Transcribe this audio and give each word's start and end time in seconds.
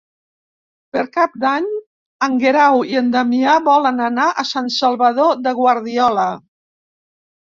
Per 0.95 1.01
Cap 1.17 1.35
d'Any 1.43 1.65
en 2.27 2.39
Guerau 2.43 2.81
i 2.93 2.97
en 3.03 3.11
Damià 3.15 3.53
volen 3.67 4.01
anar 4.05 4.25
a 4.43 4.45
Sant 4.53 4.71
Salvador 4.77 5.29
de 5.49 5.53
Guardiola. 5.59 6.27